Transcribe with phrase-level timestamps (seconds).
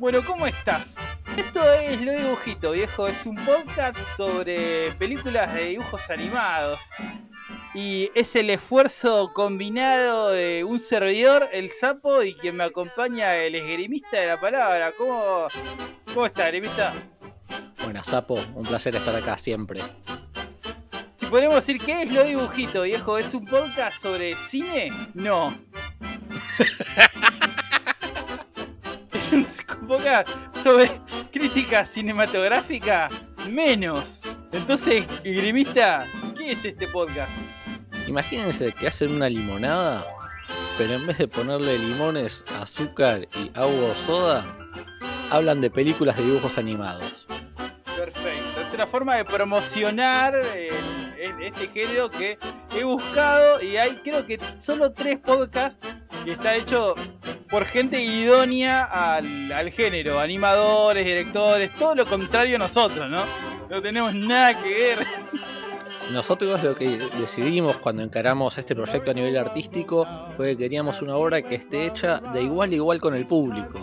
[0.00, 0.96] Bueno, ¿cómo estás?
[1.36, 3.06] Esto es Lo Dibujito, viejo.
[3.06, 6.80] Es un podcast sobre películas de dibujos animados.
[7.74, 13.54] Y es el esfuerzo combinado de un servidor, el sapo, y quien me acompaña, el
[13.54, 14.92] esgrimista de la palabra.
[14.96, 15.48] ¿Cómo,
[16.14, 16.94] cómo está, esgrimista?
[17.84, 18.42] Buenas, sapo.
[18.54, 19.82] Un placer estar acá siempre.
[21.12, 23.18] Si podemos decir, ¿qué es Lo Dibujito, viejo?
[23.18, 25.10] ¿Es un podcast sobre cine?
[25.12, 25.58] No.
[29.86, 30.28] podcast
[30.62, 30.90] sobre
[31.30, 33.10] crítica cinematográfica?
[33.48, 34.22] Menos.
[34.50, 36.06] Entonces, esgrimista,
[36.36, 37.30] ¿qué es este podcast?
[38.06, 40.06] Imagínense que hacen una limonada,
[40.78, 44.56] pero en vez de ponerle limones, azúcar y agua o soda,
[45.30, 47.26] hablan de películas de dibujos animados.
[47.84, 48.60] Perfecto.
[48.62, 50.34] Es una forma de promocionar
[51.18, 52.38] este género que
[52.74, 55.86] he buscado y hay creo que solo tres podcasts
[56.24, 56.94] que está hecho
[57.50, 63.24] por gente idónea al, al género, animadores, directores, todo lo contrario a nosotros, ¿no?
[63.68, 65.06] No tenemos nada que ver.
[66.12, 71.16] Nosotros lo que decidimos cuando encaramos este proyecto a nivel artístico fue que queríamos una
[71.16, 73.78] obra que esté hecha de igual a igual con el público.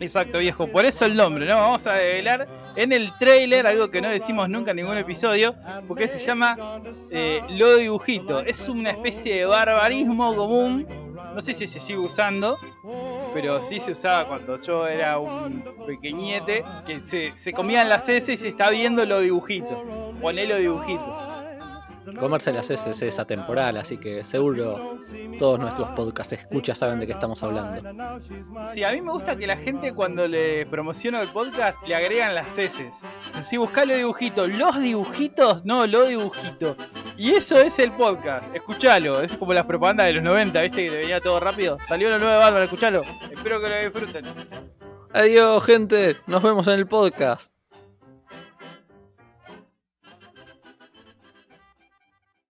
[0.00, 0.66] Exacto, viejo.
[0.66, 1.56] Por eso el nombre, ¿no?
[1.56, 5.54] Vamos a develar en el trailer algo que no decimos nunca en ningún episodio,
[5.88, 8.40] porque se llama eh, Lo Dibujito.
[8.40, 11.03] Es una especie de barbarismo común.
[11.34, 12.58] No sé si se sigue usando,
[13.32, 18.40] pero sí se usaba cuando yo era un pequeñete, que se, se comían las heces
[18.40, 19.82] y se está viendo lo dibujito.
[20.20, 21.24] Ponelo dibujito.
[22.18, 24.98] Comerse las heces es atemporal, así que seguro
[25.38, 28.20] todos nuestros podcast escuchas saben de qué estamos hablando.
[28.72, 32.34] Sí, a mí me gusta que la gente cuando le promociono el podcast le agregan
[32.34, 33.00] las heces.
[33.32, 34.48] Así buscá los dibujitos.
[34.50, 36.76] Los dibujitos, no, lo dibujito.
[37.16, 38.44] Y eso es el podcast.
[38.54, 39.20] Escuchalo.
[39.20, 40.88] Es como las propagandas de los 90, ¿viste?
[40.88, 41.78] Que venía todo rápido.
[41.86, 43.02] Salió la nueva Batman, escuchalo.
[43.30, 44.26] Espero que lo disfruten.
[45.12, 46.16] Adiós, gente.
[46.26, 47.53] Nos vemos en el podcast.